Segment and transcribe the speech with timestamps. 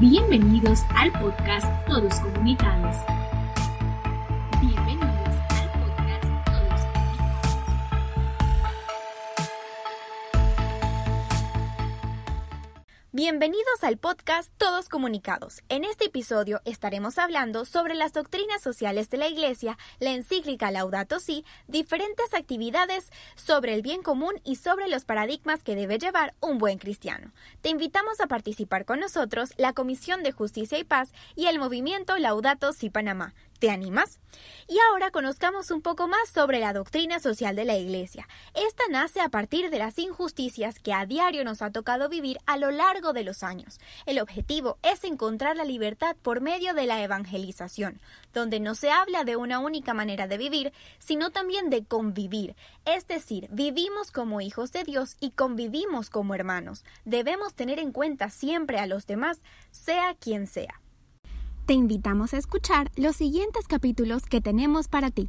[0.00, 3.17] Bienvenidos al podcast Todos Comunicados.
[13.18, 15.64] Bienvenidos al podcast Todos Comunicados.
[15.68, 21.18] En este episodio estaremos hablando sobre las doctrinas sociales de la Iglesia, la encíclica Laudato
[21.18, 26.58] Si, diferentes actividades sobre el bien común y sobre los paradigmas que debe llevar un
[26.58, 27.32] buen cristiano.
[27.60, 32.16] Te invitamos a participar con nosotros la Comisión de Justicia y Paz y el movimiento
[32.18, 33.34] Laudato Si Panamá.
[33.58, 34.20] ¿Te animas?
[34.68, 38.28] Y ahora conozcamos un poco más sobre la doctrina social de la Iglesia.
[38.54, 42.56] Esta nace a partir de las injusticias que a diario nos ha tocado vivir a
[42.56, 43.80] lo largo de los años.
[44.06, 48.00] El objetivo es encontrar la libertad por medio de la evangelización,
[48.32, 52.54] donde no se habla de una única manera de vivir, sino también de convivir.
[52.84, 56.84] Es decir, vivimos como hijos de Dios y convivimos como hermanos.
[57.04, 59.40] Debemos tener en cuenta siempre a los demás,
[59.72, 60.80] sea quien sea.
[61.68, 65.28] Te invitamos a escuchar los siguientes capítulos que tenemos para ti.